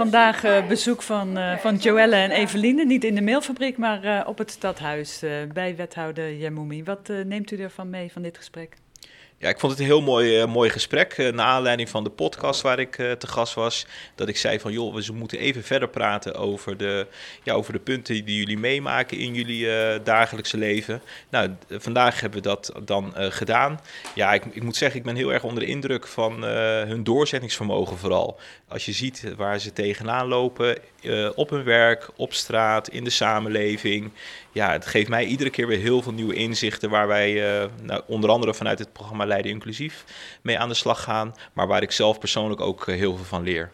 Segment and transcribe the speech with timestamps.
[0.00, 2.84] vandaag uh, bezoek van, uh, van Joelle en Eveline.
[2.84, 6.84] Niet in de mailfabriek, maar uh, op het stadhuis bij wethouder Jemoumi.
[6.84, 8.76] Wat neemt u ervan mee van dit gesprek?
[9.42, 11.18] Ja, ik vond het een heel mooi, uh, mooi gesprek.
[11.18, 13.86] Uh, naar aanleiding van de podcast waar ik uh, te gast was.
[14.14, 17.06] Dat ik zei van joh, we moeten even verder praten over de,
[17.42, 19.68] ja, over de punten die jullie meemaken in jullie
[20.02, 21.02] dagelijkse leven.
[21.30, 23.80] Nou, vandaag hebben we dat dan gedaan.
[24.14, 27.98] Ja, ik, ik, moet zeggen, ik ben heel erg onder de indruk van hun doorzettingsvermogen
[27.98, 28.38] vooral.
[28.68, 30.78] Als je ziet waar ze tegenaan lopen,
[31.34, 34.10] op hun werk, op straat, in de samenleving.
[34.52, 37.32] Ja, het geeft mij iedere keer weer heel veel nieuwe inzichten waar wij
[37.82, 40.04] nou, onder andere vanuit het programma Leiden Inclusief
[40.42, 41.34] mee aan de slag gaan.
[41.52, 43.70] Maar waar ik zelf persoonlijk ook eh, heel veel van leer.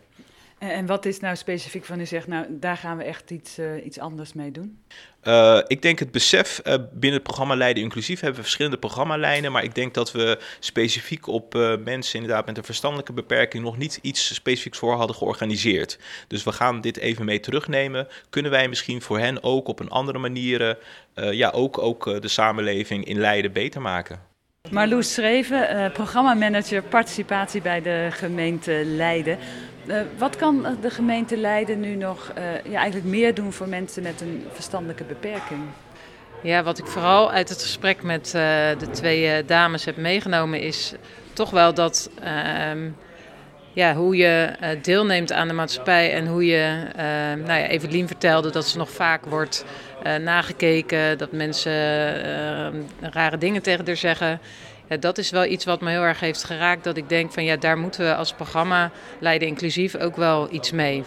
[0.58, 3.84] En wat is nou specifiek van u zegt, nou daar gaan we echt iets, uh,
[3.84, 4.78] iets anders mee doen?
[5.24, 9.52] Uh, ik denk het besef, uh, binnen het programma Leiden Inclusief hebben we verschillende programmalijnen,
[9.52, 13.98] maar ik denk dat we specifiek op mensen inderdaad met een verstandelijke beperking nog niet
[14.02, 15.98] iets specifieks voor hadden georganiseerd.
[16.28, 18.08] Dus we gaan dit even mee terugnemen.
[18.30, 20.78] Kunnen wij misschien voor hen ook op een andere manier,
[21.14, 24.34] ja, ook, ook de samenleving in Leiden beter maken?
[24.70, 29.38] Marloes Schreven, uh, programmamanager participatie bij de gemeente Leiden.
[29.86, 32.32] Uh, wat kan de gemeente Leiden nu nog
[32.64, 35.60] ja, eigenlijk meer doen voor mensen met een verstandelijke beperking?
[36.42, 38.30] Ja, wat ik vooral uit het gesprek met
[38.78, 40.94] de twee dames heb meegenomen is
[41.32, 42.88] toch wel dat ehm,
[43.72, 44.50] ja, hoe je
[44.82, 46.86] deelneemt aan de maatschappij en hoe je,
[47.46, 49.64] nou ja, Evelien vertelde dat ze nog vaak wordt
[50.22, 51.72] nagekeken, dat mensen
[53.00, 54.40] rare dingen tegen haar zeggen
[54.88, 56.84] ja, dat is wel iets wat me heel erg heeft geraakt.
[56.84, 60.72] Dat ik denk van ja, daar moeten we als programma Leiden Inclusief ook wel iets
[60.72, 61.04] mee.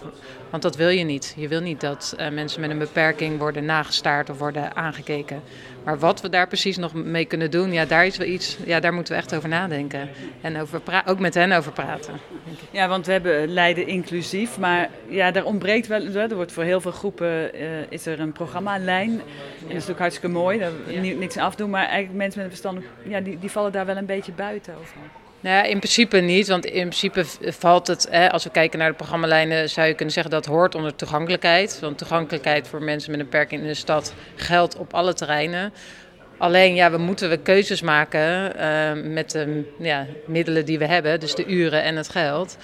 [0.50, 1.34] Want dat wil je niet.
[1.38, 5.42] Je wil niet dat uh, mensen met een beperking worden nagestaard of worden aangekeken.
[5.84, 8.58] Maar wat we daar precies nog mee kunnen doen, ja, daar is wel iets.
[8.66, 10.10] Ja, daar moeten we echt over nadenken.
[10.42, 12.14] En over ook met hen over praten.
[12.72, 16.02] Ja, want we hebben Leiden inclusief, maar ja, daar ontbreekt wel.
[16.02, 17.54] Er wordt voor heel veel groepen
[17.90, 18.32] is er een
[18.98, 20.60] En dat is natuurlijk hartstikke mooi.
[20.60, 21.70] Daar niks aan afdoen.
[21.70, 24.74] Maar eigenlijk mensen met een verstand, ja, die, die vallen daar wel een beetje buiten
[24.80, 24.96] over.
[25.42, 28.90] Nou ja, in principe niet, want in principe valt het, hè, als we kijken naar
[28.90, 31.80] de programmalijnen, zou je kunnen zeggen dat hoort onder toegankelijkheid.
[31.80, 35.74] Want toegankelijkheid voor mensen met een beperking in de stad geldt op alle terreinen.
[36.38, 41.20] Alleen ja, we moeten we keuzes maken uh, met de ja, middelen die we hebben,
[41.20, 42.58] dus de uren en het geld.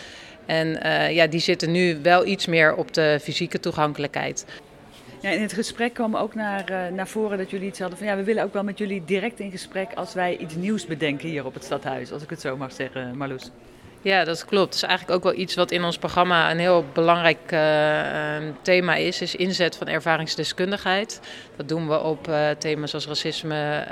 [0.45, 4.45] En uh, ja, die zitten nu wel iets meer op de fysieke toegankelijkheid.
[5.19, 8.07] Ja, in het gesprek kwam ook naar, uh, naar voren dat jullie iets hadden van
[8.07, 11.29] ja, we willen ook wel met jullie direct in gesprek als wij iets nieuws bedenken
[11.29, 13.51] hier op het stadhuis, als ik het zo mag zeggen, Marloes.
[14.01, 14.65] Ja, dat klopt.
[14.65, 18.95] Dat is eigenlijk ook wel iets wat in ons programma een heel belangrijk uh, thema
[18.95, 21.21] is, is inzet van ervaringsdeskundigheid.
[21.55, 23.85] Dat doen we op uh, thema's als racisme,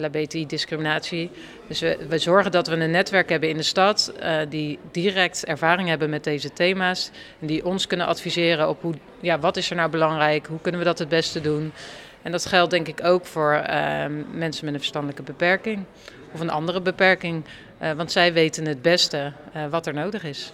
[0.00, 1.30] LHBTI-discriminatie.
[1.66, 5.44] Dus we, we, zorgen dat we een netwerk hebben in de stad uh, die direct
[5.44, 7.10] ervaring hebben met deze thema's.
[7.40, 10.80] En die ons kunnen adviseren op hoe, ja, wat is er nou belangrijk, hoe kunnen
[10.80, 11.72] we dat het beste doen.
[12.22, 15.84] En dat geldt denk ik ook voor uh, mensen met een verstandelijke beperking
[16.32, 17.44] of een andere beperking.
[17.82, 19.32] Uh, want zij weten het beste
[19.70, 20.52] wat er nodig is.